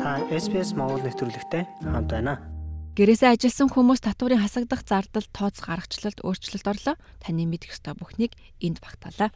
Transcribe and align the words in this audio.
Та 0.00 0.16
SPS 0.32 0.72
Монгол 0.72 1.04
нэвтрүүлэгтэй 1.04 1.68
хамт 1.84 2.08
байна. 2.08 2.40
Гэрээсээ 2.96 3.36
ажилласан 3.36 3.68
хүмүүс 3.68 4.00
татварын 4.00 4.40
хасагдах 4.40 4.80
зардал 4.88 5.28
тооцох 5.28 5.68
аргачлалд 5.68 6.24
өөрчлөлт 6.24 6.64
орлоо. 6.64 6.96
Таны 7.20 7.44
мэдэх 7.44 7.76
ёстой 7.76 8.00
бүхнийг 8.00 8.32
энд 8.64 8.80
багтаалаа. 8.80 9.28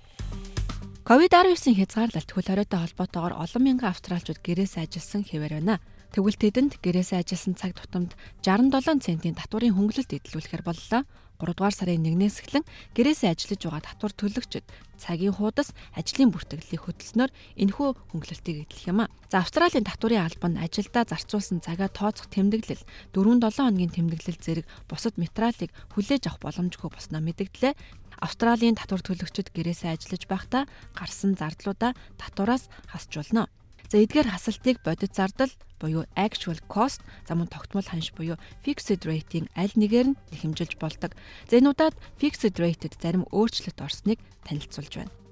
COVID-19 1.04 1.69
хязгаарлалт 1.77 2.30
хөл 2.32 2.48
хориотой 2.48 2.80
холбоотойгоор 2.80 3.37
олон 3.45 3.61
мянган 3.61 3.92
австралчууд 3.92 4.40
гэрээсээ 4.40 4.88
ажилласан 4.88 5.29
хэвээр 5.29 5.61
байна. 5.61 5.85
Тэгвэл 6.15 6.38
тэдэнд 6.38 6.78
гэрээсээ 6.78 7.26
ажилласан 7.26 7.58
цаг 7.58 7.74
тутамд 7.74 8.14
67 8.46 9.03
центийн 9.03 9.35
татварын 9.35 9.74
хөнгөлөлт 9.74 10.14
эдлүүлэхээр 10.14 10.63
боллоо. 10.63 11.03
3 11.42 11.58
дугаар 11.58 11.74
сарын 11.74 12.06
1-ээс 12.06 12.38
эхлэн 12.46 12.63
гэрээсээ 12.94 13.35
ажиллаж 13.35 13.60
байгаа 13.67 13.83
татвар 13.83 14.14
төлөгчид 14.14 14.63
цагийн 14.95 15.35
хуудас 15.35 15.74
ажлын 15.99 16.30
бүртгэлийг 16.30 16.87
хөдөлснөөр 16.87 17.34
энэхүү 17.59 17.88
хөнгөлөлтийг 18.14 18.62
эдлэх 18.62 18.87
юм 18.95 19.02
а. 19.02 19.10
За 19.27 19.42
Австралийн 19.42 19.82
татварын 19.82 20.23
алба 20.23 20.46
нь 20.55 20.62
ажилдаа 20.62 21.02
зарцуулсан 21.02 21.59
цагаа 21.66 21.91
тооцох 21.91 22.30
тэмдэглэл 22.30 22.87
4-7 23.10 23.51
хоногийн 23.51 23.90
тэмдэглэл 23.90 24.38
зэрэг 24.38 24.66
бусад 24.87 25.18
материалыг 25.18 25.74
хүлээж 25.98 26.30
авах 26.30 26.46
боломжгүй 26.46 26.95
босноо 26.95 27.18
мэдгдлээ. 27.26 27.74
Австралийн 28.23 28.78
татвар 28.78 29.02
төлөгчид 29.02 29.51
гэрээсээ 29.51 29.98
ажиллаж 29.98 30.23
байхдаа 30.30 30.62
гарсан 30.95 31.34
зардлуудаа 31.34 31.98
татвараас 32.23 32.70
хасч 32.87 33.18
болно. 33.18 33.51
За 33.91 34.01
эдгээр 34.01 34.33
хасалтыг 34.33 34.80
бодит 34.84 35.12
зардал 35.15 35.52
буюу 35.80 36.05
actual 36.16 36.59
cost 36.69 37.05
за 37.29 37.34
мөн 37.34 37.48
тогтмол 37.48 37.84
ханш 37.84 38.12
буюу 38.16 38.41
fixed 38.65 39.05
rate-ийн 39.05 39.48
аль 39.55 39.74
нэгээр 39.77 40.09
нь 40.12 40.19
нэхэмжилж 40.33 40.80
болдог. 40.80 41.12
За 41.51 41.60
энэ 41.60 41.70
удаад 41.73 41.95
fixed 42.16 42.57
rate-д 42.57 42.97
зарим 42.97 43.29
өөрчлөлт 43.29 43.79
орсныг 43.84 44.19
танилцуулж 44.48 44.93
байна. 44.97 45.23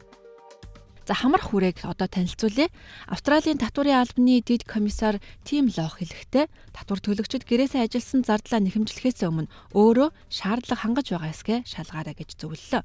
За 1.02 1.19
хамар 1.19 1.42
хүрээг 1.42 1.83
одоо 1.83 2.06
танилцуулъя. 2.06 2.70
Австралийн 3.11 3.59
татварын 3.59 4.06
албаны 4.06 4.38
дэд 4.38 4.62
комиссар 4.62 5.19
Тим 5.42 5.66
Лох 5.75 5.98
хэлэхдээ 5.98 6.47
татвар 6.70 7.01
төлөгчид 7.02 7.42
гэрээсээ 7.42 7.91
ажилласан 7.91 8.23
зардлаа 8.23 8.62
нэхэмжлэхээс 8.62 9.27
өмнө 9.27 9.50
өөрөө 9.75 10.09
шаардлага 10.31 10.78
хангаж 10.78 11.11
байгаа 11.11 11.34
эсгээ 11.34 11.59
шалгаарай 11.67 12.14
гэж 12.14 12.39
зөвлөлөө. 12.39 12.83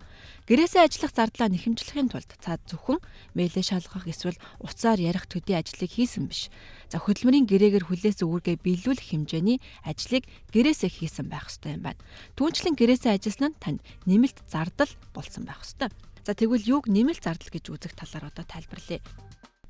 Гэрээсээ 0.50 0.82
ажиллах 0.82 1.14
зардлаа 1.14 1.50
нэхэмжлэхийн 1.54 2.10
тулд 2.10 2.32
цаад 2.42 2.62
зөвхөн 2.66 2.98
мэйлээ 3.38 3.66
шалгах 3.70 4.10
эсвэл 4.10 4.42
уцаар 4.66 4.98
ярих 4.98 5.30
төдий 5.30 5.54
ажлыг 5.54 5.94
хийсэн 5.94 6.26
биш. 6.26 6.50
За 6.90 6.98
хөдөлмөрийн 6.98 7.46
гэрээгээр 7.46 7.86
хүлээс 7.86 8.26
үүргээ 8.26 8.58
биелүүлэх 8.66 9.14
хэмжээний 9.14 9.62
ажлыг 9.86 10.26
гэрээсээ 10.50 10.90
хийсэн 10.90 11.30
байх 11.30 11.54
ёстой 11.54 11.78
юм 11.78 11.86
байна. 11.86 12.02
Түүнчлэн 12.34 12.74
гэрээсээ 12.74 13.14
ажилласан 13.14 13.54
нь 13.54 13.60
танд 13.62 13.80
нэмэлт 14.10 14.42
зардал 14.50 14.90
болсон 15.14 15.46
байх 15.46 15.62
ёстой. 15.62 15.94
За 16.28 16.36
тэгвэл 16.36 16.68
юуг 16.68 16.92
нэмэлт 16.92 17.24
зардал 17.24 17.48
гэж 17.48 17.72
үзэх 17.72 17.96
талаар 17.96 18.28
одоо 18.28 18.44
тайлбарлая. 18.44 19.00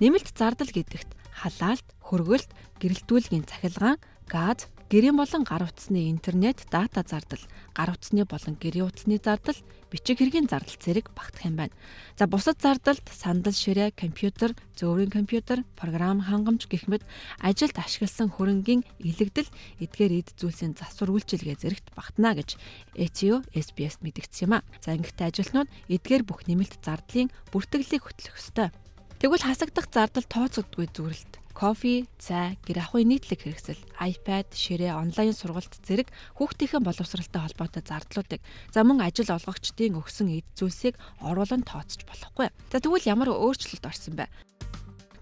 Нэмэлт 0.02 0.33
зардал 0.33 0.66
гэдэгт 0.73 1.05
халаалт, 1.30 1.86
хөргөлт, 2.02 2.49
гэрэлтүүлгийн 2.81 3.45
цахилгаан, 3.45 4.02
газ, 4.25 4.66
гэрийн 4.88 5.19
болон 5.19 5.43
гар 5.43 5.67
утасны 5.67 6.07
интернет, 6.09 6.63
дата 6.71 7.03
зардал, 7.03 7.43
гар 7.75 7.91
утасны 7.91 8.23
болон 8.23 8.55
гэрийн 8.55 8.88
утасны 8.88 9.19
зардал, 9.19 9.59
бичиг 9.91 10.19
хэргийн 10.23 10.47
зардал 10.47 10.80
зэрэг 10.80 11.11
багтах 11.11 11.43
юм 11.43 11.59
байна. 11.59 11.75
За 12.16 12.27
бусад 12.27 12.63
зардалд 12.63 13.03
сандал 13.11 13.52
ширээ, 13.52 13.91
компьютер, 13.91 14.55
зөөврийн 14.80 15.11
компьютер, 15.11 15.67
програм 15.75 16.23
хангамж 16.23 16.71
гэх 16.71 16.88
мэт 16.88 17.03
ажилд 17.43 17.75
ашигласан 17.75 18.31
хөрөнгийн 18.31 18.88
илэгдэл, 19.03 19.52
эдгээр 19.83 20.23
эд 20.23 20.30
зүйлсийн 20.39 20.80
засвар 20.80 21.11
үйлчилгээ 21.11 21.59
зэрэгт 21.59 21.91
багтана 21.91 22.39
гэж 22.39 22.55
ETO 22.95 23.43
SBS 23.52 23.99
мэдгдсэн 23.99 24.47
юм 24.47 24.53
а. 24.55 24.65
За 24.80 24.95
ингэхдээ 24.95 25.27
ажилтнууд 25.35 25.69
эдгээр 25.91 26.23
бүх 26.23 26.47
нэмэлт 26.47 26.80
зардлын 26.80 27.27
бүртгэлийг 27.52 28.08
хөтлөх 28.08 28.39
ёстой. 28.39 28.71
Тэгвэл 29.19 29.43
хасагдах 29.43 29.91
зардал 29.91 30.23
тооцогдгүй 30.30 30.88
зүрэлт 30.95 31.47
кофе, 31.58 32.05
цай, 32.22 32.61
гэр 32.69 32.86
ахуйн 32.86 33.09
нийтлэг 33.09 33.41
хэрэгсэл, 33.41 33.81
iPad, 33.97 34.53
ширээ, 34.53 34.94
онлайн 34.94 35.33
сургалт 35.33 35.73
зэрэг 35.81 36.14
хүүхдийнхээ 36.38 36.86
боловсралтай 36.86 37.41
холбоотой 37.41 37.81
зардлуудыг 37.81 38.45
за 38.69 38.86
мөн 38.86 39.02
ажил 39.02 39.33
олгогчдын 39.33 39.97
өгсөн 39.97 40.37
эд 40.37 40.45
зүйлсийг 40.54 41.02
оруулан 41.17 41.65
тооцож 41.65 42.05
болохгүй. 42.05 42.54
За 42.70 42.77
тэгвэл 42.77 43.09
ямар 43.09 43.33
өөрчлөлт 43.33 43.89
орсон 43.89 44.21
бэ? 44.21 44.30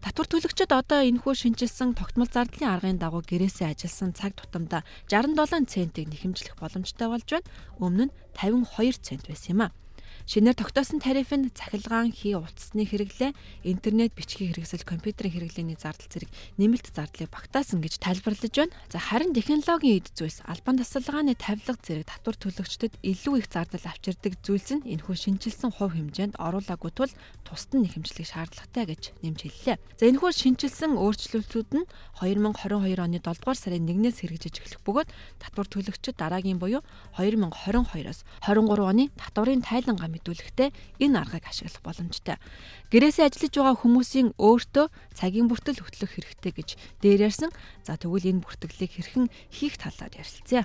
Татвар 0.03 0.27
төлөгчид 0.27 0.75
одоо 0.75 1.07
энэхүү 1.07 1.33
шинжилсэн 1.33 1.95
тогтмол 1.95 2.27
зардлын 2.27 2.67
аргын 2.67 2.99
дагуу 2.99 3.23
гэрээсээ 3.23 3.71
ажилласан 3.71 4.11
цаг 4.11 4.35
тутамдаа 4.35 4.83
67 5.07 5.65
центийг 5.71 6.11
нэхэмжлэх 6.11 6.59
боломжтой 6.59 7.09
болж 7.09 7.25
байна. 7.25 7.49
Өмнө 7.81 8.05
нь 8.11 8.15
52 8.37 9.01
цент 9.01 9.23
байсан 9.25 9.55
юм 9.55 9.61
а. 9.65 9.73
Шинээр 10.25 10.57
тогтоосон 10.57 10.97
тариф 10.97 11.29
нь 11.37 11.53
цахилгаан 11.53 12.09
хий 12.09 12.33
утасны 12.33 12.81
хэрэглээ, 12.81 13.37
интернет 13.61 14.09
бичгийн 14.17 14.57
хэрэгсэл, 14.57 14.81
компьютерийн 14.81 15.37
хэрэглээний 15.37 15.77
зардал 15.77 16.09
зэрэг 16.09 16.33
нэмэлт 16.57 16.89
зардлыг 16.97 17.29
багтаасан 17.29 17.77
гэж 17.77 18.01
тайлбарлаж 18.01 18.49
байна. 18.49 18.73
За 18.89 18.97
харин 18.97 19.37
технологийн 19.37 20.01
эд 20.01 20.09
зүйлс 20.17 20.41
албан 20.49 20.81
тасалгааны 20.81 21.37
тавилга 21.37 21.77
зэрэг 21.77 22.09
татвар 22.09 22.41
төлөгчдөд 22.41 22.97
илүү 23.05 23.37
их 23.37 23.53
зардал 23.53 23.85
авчирдаг 23.85 24.33
зүйлс 24.41 24.81
нь 24.81 24.97
энэхүү 24.97 25.13
шинжилсэн 25.13 25.69
хувь 25.77 25.93
хэмжээнд 25.93 26.41
оруулаагүй 26.41 26.89
тул 26.97 27.13
тусад 27.45 27.77
нь 27.77 27.85
нэхэмжлэх 27.85 28.25
шаардлагатай 28.25 28.85
гэж 28.89 29.13
нэмж 29.21 29.39
хэллээ. 29.45 29.77
За 29.77 30.09
энэхүү 30.09 30.31
шинжилсэн 30.33 30.97
өөрчлөлтүүд 30.97 31.69
нь 31.69 31.85
2022 32.17 32.97
оны 32.97 33.21
7 33.21 33.45
дугаар 33.45 33.57
сарын 33.61 33.85
1-ээс 33.85 34.25
хэрэгжиж 34.25 34.55
эхлэх 34.57 34.81
бөгөөд 34.81 35.09
татвар 35.37 35.69
төлөгчид 35.69 36.17
дараагийн 36.17 36.57
буюу 36.57 36.81
2022-оос 37.13 38.25
23 38.41 38.89
оны 38.89 39.13
татварын 39.21 39.61
тайлан 39.61 40.01
гамь 40.01 40.14
мэдүүлэхдээ 40.15 40.69
энэ 41.03 41.17
аргыг 41.19 41.45
ашиглах 41.45 41.83
боломжтой. 41.83 42.39
Гэрээсээ 42.89 43.27
ажиллаж 43.27 43.53
байгаа 43.53 43.75
хүмүүсийн 43.83 44.27
өөртөө 44.39 44.85
цагийн 45.11 45.51
бүртэл 45.51 45.83
хөтлөх 45.83 46.11
хэрэгтэй 46.15 46.53
гэж 46.55 46.69
дээр 47.03 47.27
ярьсан. 47.27 47.51
За 47.83 47.99
тэгвэл 47.99 48.31
энэ 48.31 48.43
бүртгэлийг 48.43 48.91
хэрхэн 48.95 49.27
хийх 49.51 49.75
талаар 49.75 50.15
ярилцъя. 50.15 50.63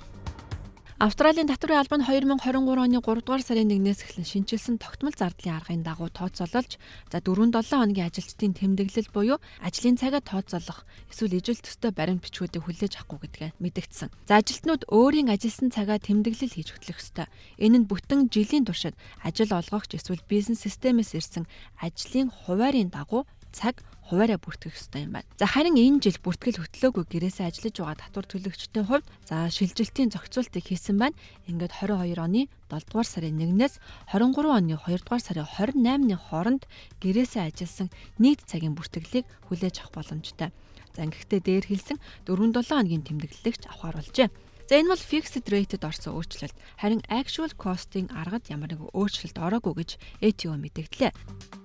Австралийн 1.01 1.49
татварын 1.49 1.81
алба 1.81 1.97
нь 1.97 2.05
2023 2.05 2.77
оны 2.77 3.01
3 3.01 3.25
дугаар 3.25 3.41
сарын 3.41 3.73
1-ээс 3.73 4.05
эхлэн 4.05 4.29
шинжилсэн 4.29 4.77
тогтмол 4.77 5.17
зардлын 5.17 5.57
аргын 5.57 5.81
дагуу 5.81 6.13
тооцоололж 6.13 6.77
за 7.09 7.25
4-7 7.25 7.57
хоногийн 7.73 8.13
ажилчдын 8.13 8.53
тэмдэглэл 8.53 9.09
буюу 9.09 9.41
ажлын 9.65 9.97
цагаа 9.97 10.21
тооцоолох 10.21 10.85
эсвэл 11.09 11.41
ижил 11.41 11.57
төстэй 11.57 11.97
баримт 11.97 12.21
бичгүүдийг 12.21 12.69
хүлээж 12.69 13.01
авахгүй 13.01 13.17
гэдгээ 13.17 13.51
мэдэгдсэн. 13.65 14.13
За 14.29 14.45
ажилтнууд 14.45 14.93
өөрийн 14.93 15.33
ажилласан 15.33 15.73
цагаа 15.73 15.97
тэмдэглэл 16.05 16.53
хийж 16.53 16.69
хөтлөх 16.69 17.01
ёстой. 17.01 17.33
Энэ 17.57 17.81
нь 17.81 17.89
бүтэн 17.89 18.29
жилийн 18.29 18.69
туршид 18.69 18.93
ажил 19.25 19.57
олгогч 19.57 19.97
эсвэл 19.97 20.21
бизнес 20.29 20.69
системээс 20.69 21.17
ирсэн 21.17 21.49
ажлын 21.81 22.29
хуваарийн 22.29 22.93
дагуу 22.93 23.25
цаг 23.53 23.83
хуваараа 24.11 24.43
бүртгэх 24.43 24.75
ёстой 24.75 25.07
юм 25.07 25.15
байна. 25.15 25.31
За 25.39 25.47
харин 25.47 25.79
энэ 25.79 26.03
жил 26.03 26.19
бүртгэл 26.19 26.59
хөтлөөгүй 26.67 27.05
гэрээсээ 27.07 27.47
ажиллаж 27.47 27.75
байгаа 27.79 27.99
татвар 28.03 28.27
төлөгчдийн 28.27 28.87
хувьд 28.91 29.07
за 29.23 29.47
шилжилтийн 29.47 30.11
зохицуултыг 30.11 30.67
хийсэн 30.67 30.99
байна. 30.99 31.15
Ингээд 31.47 31.79
22 31.87 32.19
оны 32.19 32.51
7 32.67 32.91
дугаар 32.91 33.07
сарын 33.07 33.39
1-ээс 33.39 33.79
23 34.11 34.51
оны 34.51 34.75
2 34.75 35.07
дугаар 35.07 35.23
сарын 35.23 35.47
28-ны 35.47 36.17
хооронд 36.19 36.67
гэрээсээ 36.99 37.55
ажилласан 37.55 37.89
нийт 38.19 38.43
цагийн 38.51 38.75
бүртгэлийг 38.75 39.31
хүлээж 39.47 39.87
авах 39.87 39.95
боломжтой. 40.03 40.51
За 40.91 41.07
ингэхдээ 41.07 41.41
дээр 41.47 41.65
хэлсэн 41.71 41.99
4-7 42.27 42.67
хоногийн 42.67 43.07
тэмдэглэлэгч 43.07 43.71
авахар 43.71 44.03
болжээ. 44.03 44.29
За 44.67 44.75
энэ 44.75 44.91
бол 44.91 45.03
fixed 45.03 45.47
rate-д 45.47 45.87
орсон 45.87 46.19
өөрчлөлт. 46.19 46.59
Харин 46.83 47.03
actual 47.07 47.55
cost-ийн 47.55 48.11
аргад 48.11 48.51
ямар 48.51 48.75
нэгэн 48.75 48.91
өөрчлөлт 48.91 49.39
ороогүй 49.39 49.75
гэж 49.79 49.91
ATO 50.19 50.55
мэдэгдлээ. 50.59 51.60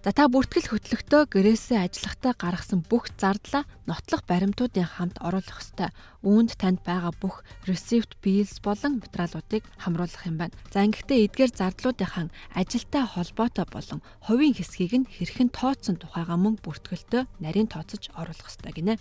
За 0.00 0.16
та 0.16 0.32
бүртгэл 0.32 0.72
хөтлөختөө 0.72 1.28
гэрээсээ 1.28 1.84
ажиллахтаа 1.84 2.32
гаргасан 2.32 2.80
бүх 2.88 3.12
зардлаа 3.20 3.68
нотлох 3.84 4.24
баримтуудын 4.24 4.88
хамт 4.88 5.20
оруулах 5.20 5.60
ёстой. 5.60 5.92
Үүнд 6.24 6.56
танд 6.56 6.80
байгаа 6.88 7.12
бүх 7.20 7.44
receipt 7.68 8.16
bills 8.24 8.64
болон 8.64 9.04
материалуудыг 9.04 9.60
хамруулах 9.76 10.24
юм 10.24 10.40
байна. 10.40 10.56
За 10.72 10.88
ингэхдээ 10.88 11.28
эдгээр 11.28 11.52
зардлуудынхаа 11.52 12.32
ажилтай 12.56 13.04
холбоотой 13.04 13.68
болон 13.68 14.00
хувийн 14.24 14.56
хэсгийг 14.56 15.04
нь 15.04 15.04
хэрхэн 15.04 15.52
тооцсон 15.52 16.00
тухайга 16.00 16.32
мөн 16.32 16.56
бүртгэлтөө 16.64 17.28
нарийн 17.44 17.68
тооцож 17.68 18.08
оруулах 18.16 18.48
ёстой 18.48 18.72
гинэ. 18.72 18.96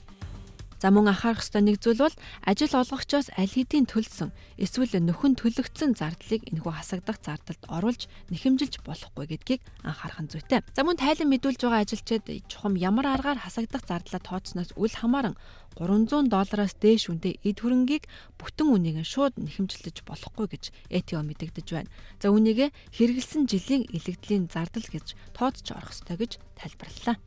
За 0.79 0.95
мөн 0.95 1.11
анхаарах 1.11 1.43
ёстой 1.43 1.59
нэг 1.59 1.83
зүйл 1.83 2.07
бол 2.07 2.15
ажил 2.47 2.71
олгогчоос 2.71 3.35
аль 3.35 3.51
хэдийн 3.51 3.83
төлсөн 3.83 4.31
эсвэл 4.55 4.95
нөхөн 5.03 5.35
төлөгдсөн 5.35 5.99
зардлыг 5.99 6.47
энэхүү 6.47 6.71
хасагдах 6.71 7.19
зардалд 7.19 7.63
оруулж 7.67 8.07
нэхэмжилж 8.31 8.79
болохгүй 8.87 9.27
гэдгийг 9.27 9.61
анхаарах 9.83 10.23
нь 10.23 10.31
зүйтэй. 10.31 10.63
За 10.71 10.87
мөн 10.87 10.95
тайлан 10.95 11.27
мэдүүлж 11.35 11.59
байгаа 11.67 11.83
ажилчид 11.83 12.23
чухам 12.47 12.79
ямар 12.79 13.11
аргаар 13.11 13.43
хасагдах 13.43 13.83
зардлаа 13.83 14.23
тооцсноос 14.23 14.71
үл 14.79 14.95
хамааран 14.95 15.35
300 15.75 16.31
доллараас 16.31 16.75
дээш 16.79 17.11
үнэтэй 17.11 17.43
эд 17.43 17.59
хөрөнгийг 17.59 18.03
бүтэн 18.39 18.67
үнийг 18.71 19.03
шууд 19.03 19.35
нэхэмжилж 19.35 20.07
болохгүй 20.07 20.47
гэж 20.47 20.63
ЭТО 20.91 21.23
мэдэгдэж 21.23 21.67
байна. 21.75 21.91
За 22.23 22.31
үүнийг 22.31 22.71
хэрэгэлсэн 22.95 23.51
жилийн 23.51 23.83
илэгдлийн 23.91 24.47
зардал 24.47 24.87
гэж 24.87 25.15
тооцож 25.35 25.67
орох 25.75 25.91
ёстой 25.91 26.17
гэж 26.19 26.31
тайлбарллаа. 26.55 27.19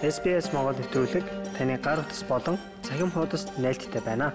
SBS 0.00 0.48
Монгол 0.56 0.72
нэвтрүүлэг 0.80 1.24
таны 1.60 1.76
гар 1.76 2.00
утас 2.00 2.24
болон 2.24 2.56
цахим 2.80 3.12
хуудасд 3.12 3.52
нийлдэхтэй 3.60 4.00
байна. 4.00 4.32